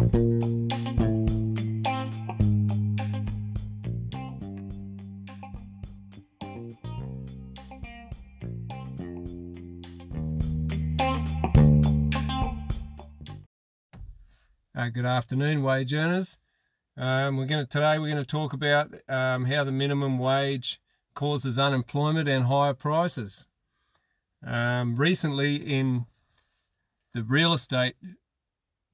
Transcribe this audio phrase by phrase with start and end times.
[0.00, 0.06] Uh,
[14.88, 16.38] good afternoon, wage earners.
[16.96, 20.80] Um, we're going to today we're going to talk about um, how the minimum wage
[21.12, 23.46] causes unemployment and higher prices.
[24.42, 26.06] Um, recently, in
[27.12, 27.96] the real estate,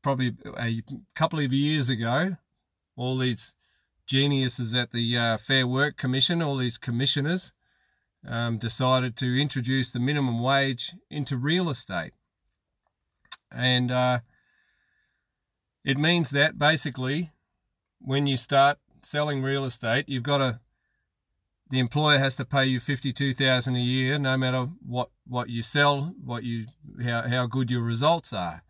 [0.06, 0.84] probably a
[1.16, 2.36] couple of years ago,
[2.96, 3.56] all these
[4.06, 7.52] geniuses at the uh, Fair Work Commission, all these commissioners,
[8.24, 12.12] um, decided to introduce the minimum wage into real estate,
[13.50, 14.20] and uh,
[15.84, 17.32] it means that basically,
[18.00, 20.60] when you start selling real estate, you've got to
[21.68, 25.48] the employer has to pay you fifty two thousand a year, no matter what what
[25.48, 26.66] you sell, what you
[27.02, 28.62] how how good your results are.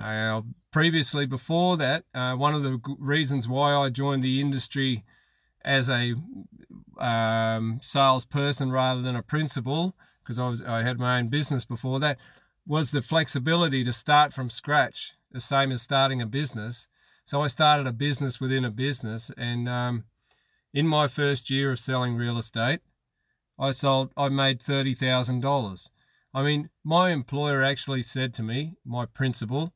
[0.00, 5.04] Uh, previously, before that, uh, one of the reasons why I joined the industry
[5.64, 6.14] as a
[6.98, 12.00] um, salesperson rather than a principal, because I was I had my own business before
[12.00, 12.18] that,
[12.66, 16.88] was the flexibility to start from scratch the same as starting a business.
[17.24, 20.04] So I started a business within a business, and um,
[20.72, 22.80] in my first year of selling real estate,
[23.58, 24.12] I sold.
[24.16, 25.90] I made thirty thousand dollars.
[26.32, 29.74] I mean, my employer actually said to me, my principal,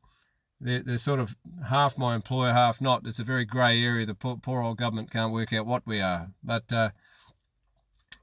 [0.60, 1.36] they're, they're, sort of
[1.68, 3.06] half my employer, half not.
[3.06, 4.06] It's a very grey area.
[4.06, 6.28] The poor, poor, old government can't work out what we are.
[6.42, 6.90] But uh,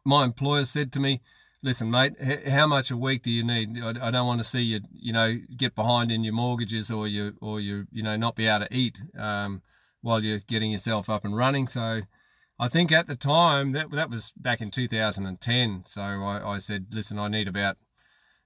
[0.06, 1.22] my employer said to me,
[1.62, 2.14] listen, mate,
[2.48, 3.82] how much a week do you need?
[3.84, 7.36] I, don't want to see you, you know, get behind in your mortgages or you,
[7.42, 9.62] or you, you know, not be able to eat um,
[10.02, 11.68] while you're getting yourself up and running.
[11.68, 12.02] So,
[12.62, 15.84] I think at the time that that was back in 2010.
[15.88, 17.78] So I, I said, listen, I need about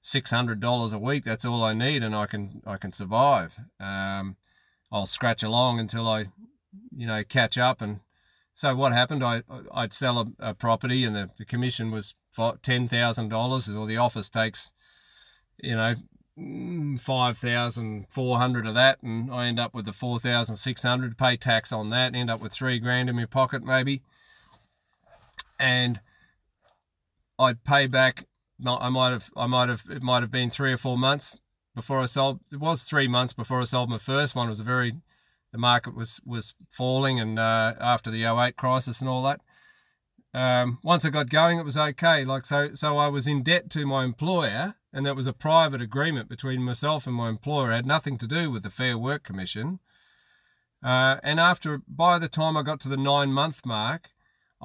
[0.05, 1.23] six hundred dollars a week.
[1.23, 3.59] That's all I need, and I can I can survive.
[3.79, 4.35] Um,
[4.91, 6.27] I'll scratch along until I,
[6.95, 8.01] you know, catch up and
[8.53, 9.21] so what happened?
[9.23, 12.15] I I'd sell a, a property, and the, the commission was
[12.61, 14.71] ten thousand dollars, or the office takes,
[15.61, 15.93] you know,
[16.39, 20.55] mm, five thousand four hundred of that, and I end up with the four thousand
[20.55, 23.61] six hundred to Pay tax on that, end up with three grand in my pocket
[23.61, 24.03] maybe,
[25.59, 25.99] and
[27.37, 28.25] I'd pay back.
[28.65, 31.37] I might have, I might have, it might have been three or four months
[31.75, 32.39] before I sold.
[32.51, 34.47] It was three months before I sold my first one.
[34.47, 34.93] It was a very
[35.51, 39.39] the market was was falling, and uh, after the 08 crisis and all that.
[40.33, 42.25] Um, once I got going, it was okay.
[42.25, 45.81] Like so, so I was in debt to my employer, and that was a private
[45.81, 47.71] agreement between myself and my employer.
[47.71, 49.79] It had nothing to do with the Fair Work Commission.
[50.83, 54.09] Uh, and after, by the time I got to the nine month mark,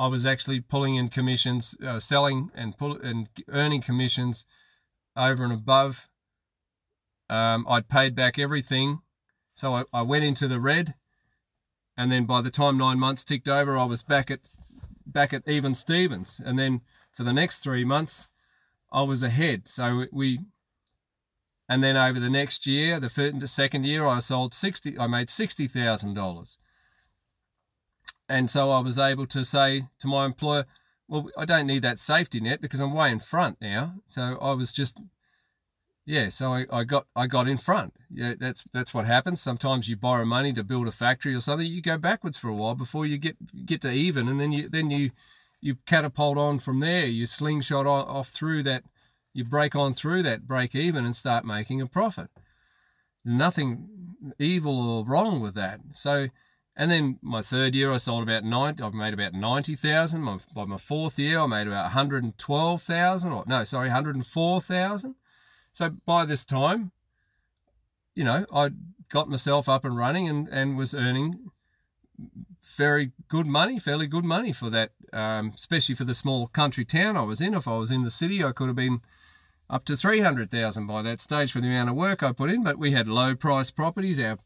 [0.00, 4.44] I was actually pulling in commissions, uh, selling and pull, and earning commissions
[5.16, 6.09] over and above.
[7.28, 9.00] Um, I'd paid back everything
[9.60, 10.94] so I, I went into the red,
[11.94, 14.41] and then by the time nine months ticked over, I was back at
[15.05, 16.81] back at even Stevens, and then
[17.12, 18.27] for the next three months,
[18.91, 19.69] I was ahead.
[19.69, 20.41] So we,
[21.69, 24.99] and then over the next year, the, the second year, I sold sixty.
[24.99, 26.56] I made sixty thousand dollars,
[28.31, 30.67] and so I was able to say to my employer,
[31.09, 34.53] "Well, I don't need that safety net because I'm way in front now." So I
[34.53, 35.01] was just
[36.07, 37.95] yeah, so I, I got I got in front.
[38.11, 39.41] Yeah, that's that's what happens.
[39.41, 41.67] Sometimes you borrow money to build a factory or something.
[41.67, 44.69] You go backwards for a while before you get get to even, and then you
[44.69, 45.11] then you
[45.61, 47.07] you catapult on from there.
[47.07, 48.83] You slingshot off through that.
[49.33, 52.31] You break on through that break even and start making a profit.
[53.25, 53.89] Nothing
[54.39, 55.81] evil or wrong with that.
[55.93, 56.29] So,
[56.81, 58.81] and then my third year I sold about nine.
[58.83, 60.25] I've made about ninety thousand.
[60.53, 63.31] By my fourth year I made about one hundred and twelve thousand.
[63.31, 65.15] Or no, sorry, one hundred and four thousand
[65.73, 66.93] so by this time,
[68.15, 68.71] you know, I
[69.09, 71.51] got myself up and running and, and was earning
[72.77, 77.17] very good money, fairly good money for that, um, especially for the small country town
[77.17, 77.55] I was in.
[77.55, 79.01] If I was in the city, I could have been
[79.69, 82.79] up to 300,000 by that stage for the amount of work I put in, but
[82.79, 84.19] we had low price properties.
[84.19, 84.39] Our,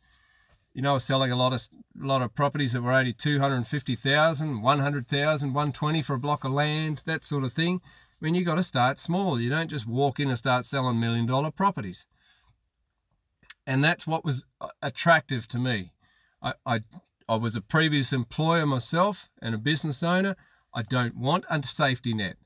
[0.75, 1.67] you know, selling a lot of
[2.03, 7.03] a lot of properties that were only 250,000, 100,000, 120 for a block of land,
[7.06, 7.81] that sort of thing
[8.21, 9.38] I mean, you got to start small.
[9.38, 12.06] You don't just walk in and start selling million dollar properties.
[13.67, 15.93] And that's what was uh, attractive to me.
[16.41, 16.81] I, I,
[17.29, 20.37] I was a previous employer myself and a business owner.
[20.73, 22.37] I don't want a safety net.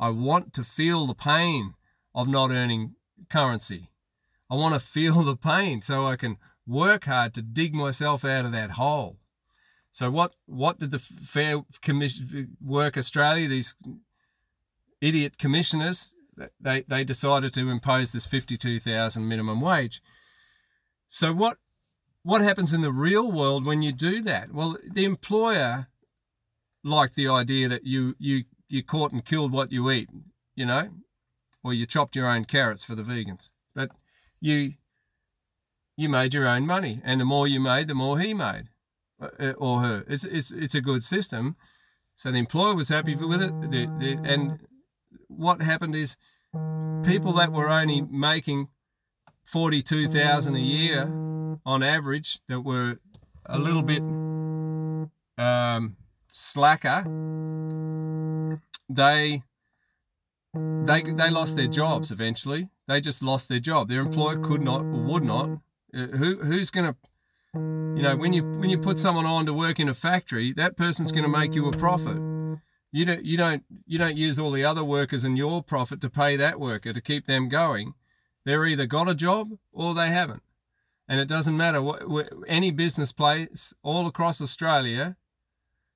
[0.00, 1.74] I want to feel the pain
[2.14, 2.94] of not earning
[3.28, 3.90] currency.
[4.50, 8.44] I want to feel the pain so I can work hard to dig myself out
[8.44, 9.18] of that hole.
[9.92, 13.74] So what what did the Fair Commission Work Australia, these
[15.00, 16.12] idiot commissioners,
[16.60, 20.02] they, they decided to impose this 52,000 minimum wage.
[21.08, 21.58] So what
[22.22, 24.52] what happens in the real world when you do that?
[24.52, 25.86] Well, the employer
[26.82, 30.10] liked the idea that you you you caught and killed what you eat,
[30.54, 30.90] you know,
[31.62, 33.50] or you chopped your own carrots for the vegans.
[33.74, 33.90] But
[34.40, 34.74] you
[35.96, 38.68] you made your own money, and the more you made, the more he made,
[39.20, 40.04] uh, or her.
[40.06, 41.56] It's it's it's a good system.
[42.14, 44.60] So the employer was happy with it, the, the, and
[45.28, 46.16] what happened is
[47.04, 48.68] people that were only making
[49.44, 51.10] forty-two thousand a year
[51.64, 52.98] on average that were
[53.44, 54.02] a little bit
[55.38, 55.96] um,
[56.30, 57.04] slacker,
[58.88, 59.42] they
[60.54, 62.68] they they lost their jobs eventually.
[62.88, 63.88] They just lost their job.
[63.88, 65.50] Their employer could not or would not.
[65.96, 66.96] Who who's going to
[67.54, 70.76] you know when you when you put someone on to work in a factory, that
[70.76, 72.18] person's going to make you a profit.
[72.92, 76.10] You don't you don't you don't use all the other workers in your profit to
[76.10, 77.94] pay that worker to keep them going.
[78.44, 80.42] They're either got a job or they haven't
[81.08, 85.16] and it doesn't matter what any business place all across Australia.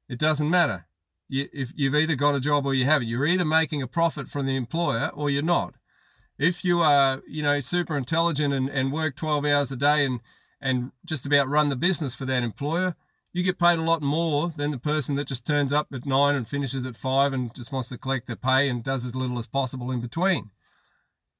[0.08, 0.86] It doesn't matter.
[1.28, 4.28] You, if you've either got a job or you haven't, you're either making a profit
[4.28, 5.74] from the employer or you're not.
[6.40, 10.20] If you are, you know, super intelligent and, and work 12 hours a day and
[10.62, 12.94] and just about run the business for that employer,
[13.32, 16.34] you get paid a lot more than the person that just turns up at nine
[16.34, 19.38] and finishes at five and just wants to collect their pay and does as little
[19.38, 20.50] as possible in between.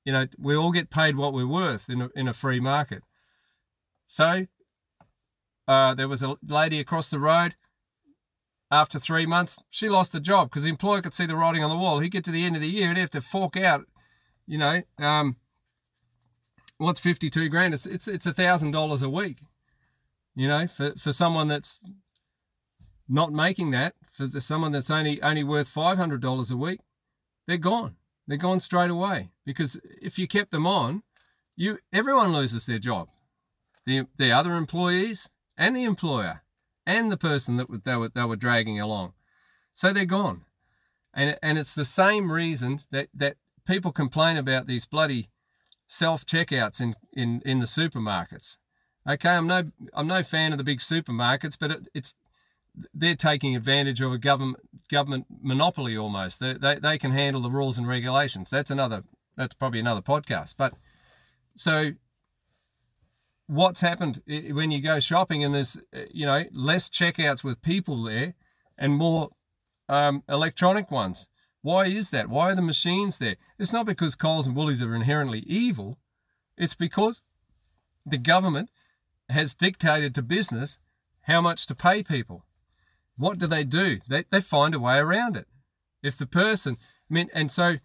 [0.05, 3.03] You know, we all get paid what we're worth in a, in a free market.
[4.07, 4.47] So
[5.69, 7.57] uh, there was a lady across the road.
[8.71, 11.71] After three months, she lost her job because the employer could see the writing on
[11.71, 11.99] the wall.
[11.99, 13.85] He'd get to the end of the year and have to fork out,
[14.51, 15.37] you know, um,
[16.79, 17.75] what's 52 grand?
[17.75, 19.39] It's it's it's a thousand dollars a week,
[20.35, 21.79] you know, for, for someone that's
[23.09, 26.81] not making that, for someone that's only only worth five hundred dollars a week,
[27.47, 27.97] they're gone.
[28.27, 31.03] They're gone straight away because if you kept them on,
[31.57, 33.09] you everyone loses their job
[33.87, 36.43] the, the other employees and the employer
[36.87, 39.13] and the person that they were, they were dragging along.
[39.75, 40.43] So they're gone.
[41.13, 43.37] And, and it's the same reason that, that
[43.71, 45.29] people complain about these bloody
[45.87, 48.57] self checkouts in, in, in the supermarkets.
[49.09, 52.15] Okay, I'm no I'm no fan of the big supermarkets, but it, it's
[52.93, 56.41] they're taking advantage of a government government monopoly almost.
[56.41, 58.51] They, they they can handle the rules and regulations.
[58.51, 59.05] That's another
[59.37, 60.55] that's probably another podcast.
[60.59, 60.75] But
[61.57, 61.93] so
[63.47, 68.03] what's happened when you go shopping and there's uh, you know less checkouts with people
[68.03, 68.35] there
[68.77, 69.31] and more
[69.89, 71.27] um, electronic ones
[71.63, 72.29] why is that?
[72.29, 73.37] Why are the machines there?
[73.59, 75.99] It's not because coles and woolies are inherently evil.
[76.57, 77.23] It's because
[78.07, 78.71] the government
[79.29, 80.79] has dictated to business
[81.23, 82.45] how much to pay people.
[83.17, 84.01] What do they do?
[84.09, 85.47] They, they find a way around it.
[86.03, 86.79] If the person
[87.11, 87.77] I mean, and so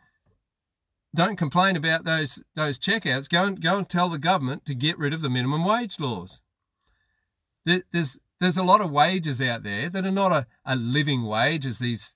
[1.15, 3.29] don't complain about those those checkouts.
[3.29, 6.41] Go and go and tell the government to get rid of the minimum wage laws.
[7.65, 11.65] There's there's a lot of wages out there that are not a, a living wage
[11.65, 12.13] as these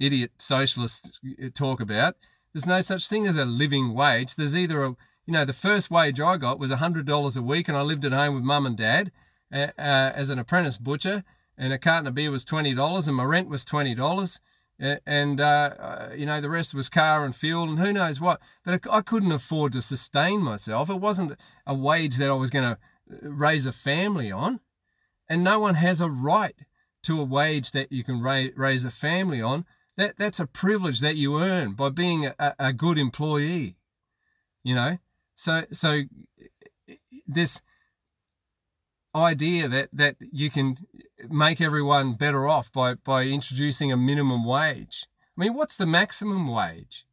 [0.00, 1.20] idiot socialists
[1.54, 2.16] talk about.
[2.52, 4.34] There's no such thing as a living wage.
[4.34, 7.68] There's either a you know the first wage I got was hundred dollars a week,
[7.68, 9.12] and I lived at home with mum and dad
[9.52, 11.22] uh, uh, as an apprentice butcher,
[11.56, 14.40] and a carton of beer was twenty dollars, and my rent was twenty dollars
[14.80, 15.44] and uh,
[15.78, 18.40] uh, you know the rest was car and fuel and who knows what.
[18.64, 20.88] But I couldn't afford to sustain myself.
[20.88, 22.78] It wasn't a wage that I was going to
[23.12, 24.60] uh, raise a family on,
[25.28, 26.56] and no one has a right
[27.02, 29.66] to a wage that you can ra- raise a family on.
[30.00, 33.76] That that's a privilege that you earn by being a, a good employee.
[34.62, 34.98] You know,
[35.34, 36.04] so so
[37.26, 37.60] this
[39.14, 40.78] idea that that you can
[41.28, 45.04] make everyone better off by by introducing a minimum wage.
[45.36, 47.04] I mean, what's the maximum wage?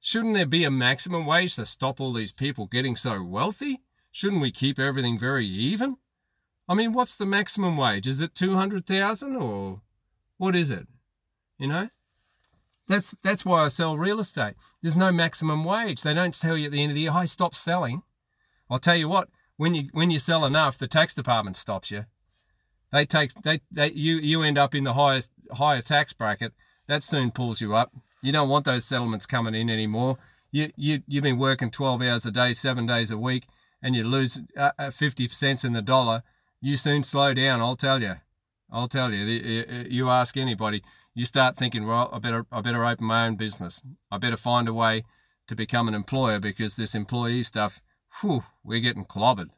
[0.00, 3.82] Shouldn't there be a maximum wage to stop all these people getting so wealthy?
[4.10, 5.98] Shouldn't we keep everything very even?
[6.68, 8.08] I mean, what's the maximum wage?
[8.08, 9.82] Is it 200,000 or
[10.36, 10.88] what is it?
[11.58, 11.90] You know?
[12.88, 14.54] That's that's why I sell real estate.
[14.82, 16.02] There's no maximum wage.
[16.02, 18.02] They don't tell you at the end of the year, "Hey, stop selling."
[18.70, 22.06] I'll tell you what, when you when you sell enough, the tax department stops you.
[22.90, 26.52] They take they, they you you end up in the highest higher tax bracket.
[26.86, 27.92] That soon pulls you up.
[28.22, 30.16] You don't want those settlements coming in anymore.
[30.50, 33.46] You you you've been working 12 hours a day, seven days a week,
[33.82, 36.22] and you lose uh, uh 50 cents in the dollar.
[36.60, 37.60] You soon slow down.
[37.60, 38.16] I'll tell you.
[38.70, 39.24] I'll tell you.
[39.88, 40.82] You ask anybody,
[41.18, 43.82] you start thinking, well, I better I better open my own business.
[44.10, 45.04] I better find a way
[45.48, 47.80] to become an employer because this employee stuff
[48.20, 49.50] whew, we're getting clobbered,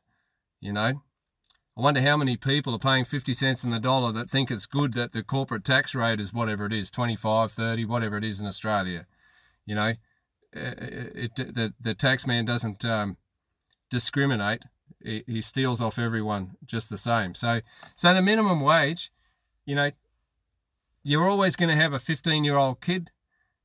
[0.60, 1.02] you know.
[1.76, 4.66] I wonder how many people are paying 50 cents in the dollar that think it's
[4.66, 8.40] good that the corporate tax rate is whatever it is, 25, 30, whatever it is
[8.40, 9.06] in Australia.
[9.64, 9.92] You know,
[10.54, 13.16] uh, it, it the, the tax man doesn't um,
[13.88, 14.62] discriminate
[15.02, 17.34] he, he steals off everyone just the same.
[17.34, 17.60] So,
[17.96, 19.12] so the minimum wage,
[19.64, 19.90] you know,
[21.02, 23.10] you're always going to have a 15 year old kid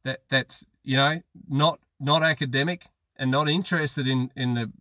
[0.03, 2.85] that that's you know not not academic
[3.17, 4.71] and not interested in in the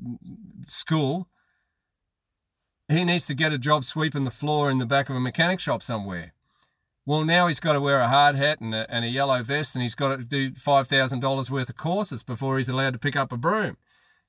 [0.66, 1.28] school.
[2.88, 5.58] He needs to get a job sweeping the floor in the back of a mechanic
[5.58, 6.34] shop somewhere.
[7.06, 9.74] Well, now he's got to wear a hard hat and a, and a yellow vest,
[9.74, 12.98] and he's got to do five thousand dollars worth of courses before he's allowed to
[12.98, 13.76] pick up a broom.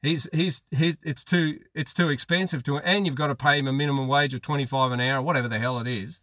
[0.01, 3.67] He's, he's, he's, it's too, it's too expensive to, and you've got to pay him
[3.67, 6.21] a minimum wage of 25 an hour, whatever the hell it is.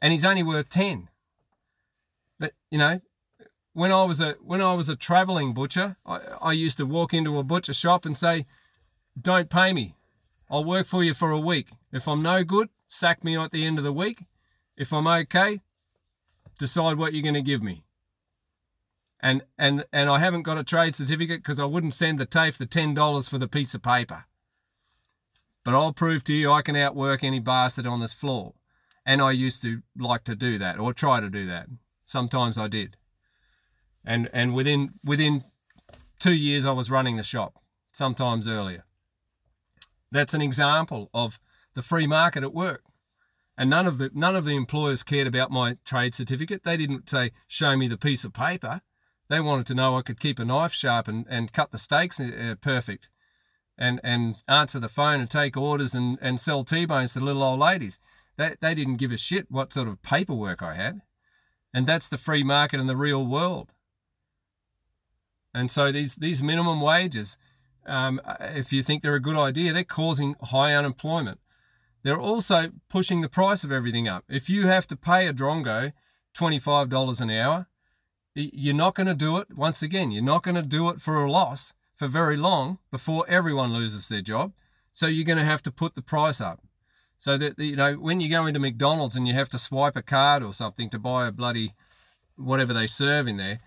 [0.00, 1.08] And he's only worth 10.
[2.38, 3.00] But, you know,
[3.72, 7.14] when I was a, when I was a traveling butcher, I, I used to walk
[7.14, 8.46] into a butcher shop and say,
[9.20, 9.96] don't pay me.
[10.50, 11.70] I'll work for you for a week.
[11.92, 14.24] If I'm no good, sack me at the end of the week.
[14.76, 15.60] If I'm okay,
[16.58, 17.84] decide what you're going to give me
[19.20, 22.58] and and and I haven't got a trade certificate because I wouldn't send the TAFE
[22.58, 24.24] the ten dollars for the piece of paper.
[25.64, 28.54] But I'll prove to you I can outwork any bastard on this floor.
[29.04, 31.66] And I used to like to do that or try to do that.
[32.08, 32.96] Sometimes I did.
[34.02, 35.44] And and within within
[36.18, 37.58] two years I was running the shop,
[37.92, 38.84] sometimes earlier.
[40.10, 41.38] That's an example of
[41.74, 42.82] the free market at work.
[43.58, 46.64] And none of the none of the employers cared about my trade certificate.
[46.64, 48.80] They didn't say, show me the piece of paper.
[49.28, 52.18] They wanted to know I could keep a knife sharp and, and cut the steaks
[52.18, 53.10] uh, perfect
[53.76, 57.60] and, and answer the phone and take orders and, and sell T-bones to little old
[57.60, 57.98] ladies.
[58.38, 61.02] They, they didn't give a shit what sort of paperwork I had.
[61.72, 63.72] And that's the free market in the real world.
[65.54, 67.38] And so these, these minimum wages,
[67.86, 71.40] um, if you think they're a good idea, they're causing high unemployment.
[72.02, 74.24] They're also pushing the price of everything up.
[74.28, 75.92] If you have to pay a drongo
[76.36, 77.66] $25 an hour,
[78.34, 81.16] you're not going to do it, once again, you're not going to do it for
[81.22, 84.52] a loss for very long before everyone loses their job.
[84.92, 86.62] So you're going to have to put the price up.
[87.18, 90.02] So that, you know, when you go into McDonald's and you have to swipe a
[90.02, 91.74] card or something to buy a bloody
[92.36, 93.60] whatever they serve in there,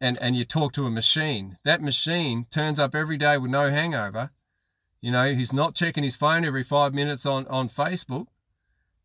[0.00, 3.70] and, and you talk to a machine, that machine turns up every day with no
[3.70, 4.30] hangover.
[5.00, 8.26] You know, he's not checking his phone every five minutes on, on Facebook.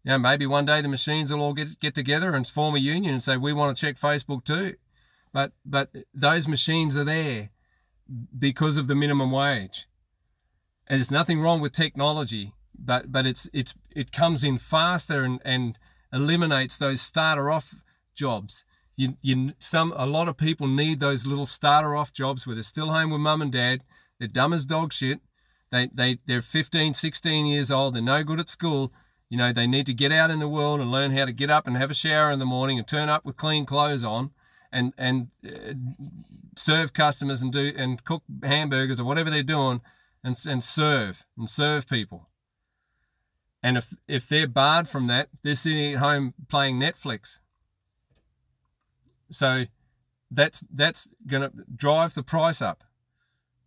[0.03, 2.79] You know, maybe one day the machines will all get get together and form a
[2.79, 4.75] union and say we want to check Facebook too.
[5.33, 7.49] But but those machines are there
[8.37, 9.87] because of the minimum wage.
[10.87, 15.39] And there's nothing wrong with technology, but but it's it's it comes in faster and,
[15.45, 15.77] and
[16.11, 17.75] eliminates those starter off
[18.15, 18.63] jobs.
[18.97, 22.63] You, you some a lot of people need those little starter off jobs where they're
[22.63, 23.81] still home with mum and dad.
[24.19, 25.21] They're dumb as dog shit.
[25.71, 27.95] They they they're 15, 16 years old.
[27.95, 28.91] They're no good at school
[29.31, 31.49] you know, they need to get out in the world and learn how to get
[31.49, 34.31] up and have a shower in the morning and turn up with clean clothes on
[34.73, 35.73] and and uh,
[36.57, 39.79] serve customers and do and cook hamburgers or whatever they're doing
[40.21, 42.27] and and serve and serve people.
[43.63, 47.39] And if if they're barred from that, they're sitting at home playing Netflix.
[49.29, 49.65] So
[50.29, 52.83] that's that's going to drive the price up.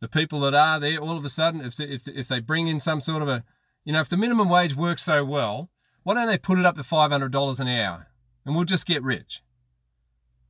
[0.00, 2.80] The people that are there, all of a sudden, if if if they bring in
[2.80, 3.44] some sort of a
[3.84, 5.70] you know, if the minimum wage works so well,
[6.02, 8.08] why don't they put it up to $500 an hour
[8.44, 9.42] and we'll just get rich?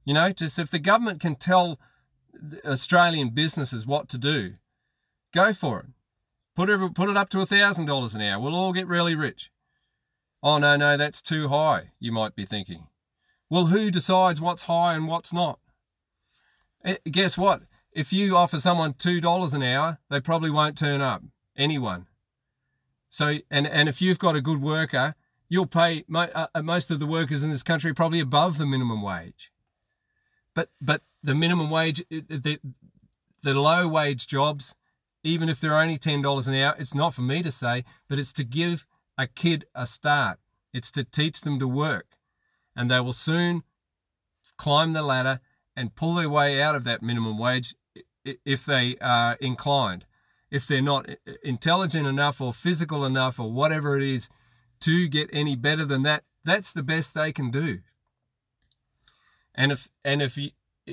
[0.04, 1.78] You know, just if the government can tell
[2.64, 4.54] Australian businesses what to do,
[5.32, 5.86] go for it.
[6.54, 8.40] Put it, put it up to $1,000 an hour.
[8.40, 9.50] We'll all get really rich.
[10.42, 12.86] Oh, no, no, that's too high, you might be thinking.
[13.50, 15.58] Well, who decides what's high and what's not?
[16.84, 17.62] Eh, guess what?
[17.92, 21.22] If you offer someone $2 an hour, they probably won't turn up.
[21.56, 22.06] Anyone.
[23.08, 25.14] So, and, and if you've got a good worker,
[25.48, 29.02] you'll pay uh, uh, most of the workers in this country probably above the minimum
[29.02, 29.52] wage.
[30.52, 32.58] But, but the minimum wage, the,
[33.42, 34.74] the low wage jobs,
[35.24, 38.32] even if they're only $10 an hour, it's not for me to say, but it's
[38.34, 38.86] to give
[39.18, 40.38] a kid a start.
[40.72, 42.16] It's to teach them to work.
[42.76, 43.62] And they will soon
[44.56, 45.40] climb the ladder
[45.76, 47.74] and pull their way out of that minimum wage
[48.44, 50.06] if they are inclined
[50.54, 51.10] if they're not
[51.42, 54.28] intelligent enough or physical enough or whatever it is
[54.78, 57.80] to get any better than that, that's the best they can do.
[59.52, 60.50] And if and if you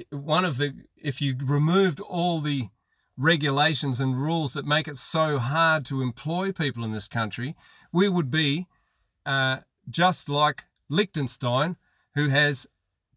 [0.09, 2.69] one of the if you removed all the
[3.17, 7.55] regulations and rules that make it so hard to employ people in this country,
[7.91, 8.67] we would be
[9.25, 9.57] uh,
[9.89, 11.77] just like Liechtenstein,
[12.15, 12.67] who has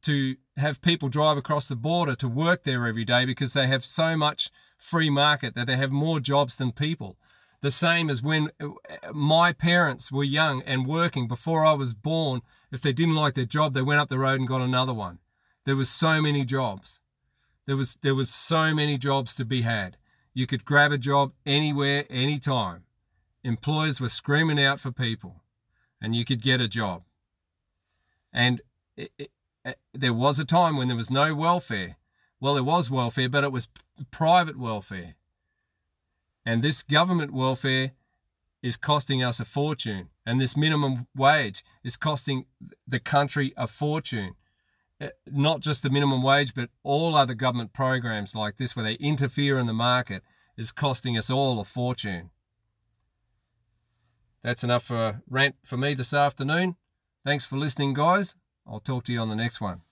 [0.02, 3.84] to have people drive across the border to work there every day because they have
[3.84, 7.16] so much free market, that they have more jobs than people.
[7.62, 8.68] The same as when uh,
[9.12, 12.42] my parents were young and working before I was born.
[12.70, 15.20] If they didn't like their job, they went up the road and got another one.
[15.64, 17.00] There was so many jobs.
[17.66, 19.96] There was there was so many jobs to be had.
[20.34, 22.84] You could grab a job anywhere, anytime.
[23.44, 25.42] employers were screaming out for people
[26.00, 27.04] and you could get a job.
[28.32, 28.60] And
[28.96, 29.30] it, it,
[29.64, 31.96] it, there was a time when there was no welfare.
[32.40, 33.68] Well, there was welfare, but it was
[34.10, 35.14] private welfare.
[36.44, 37.92] And this government welfare
[38.62, 40.08] is costing us a fortune.
[40.26, 42.46] And this minimum wage is costing
[42.86, 44.34] the country a fortune.
[45.04, 48.94] Uh, not just the minimum wage, but all other government programs like this where they
[48.94, 50.22] interfere in the market
[50.56, 52.30] is costing us all a fortune.
[54.42, 56.76] That's enough for rant for me this afternoon.
[57.24, 58.34] Thanks for listening, guys.
[58.66, 59.82] I'll talk to you on the next one.